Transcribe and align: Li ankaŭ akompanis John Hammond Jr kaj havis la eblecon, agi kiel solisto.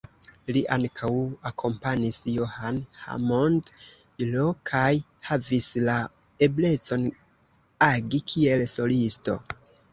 Li 0.55 0.61
ankaŭ 0.75 1.09
akompanis 1.49 2.17
John 2.31 2.79
Hammond 3.03 3.71
Jr 4.23 4.49
kaj 4.71 4.87
havis 5.29 5.69
la 5.91 6.01
eblecon, 6.49 7.09
agi 7.93 8.27
kiel 8.35 8.69
solisto. 8.77 9.41